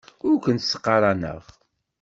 Ur 0.27 0.35
kent-ttqaraneɣ. 0.43 1.41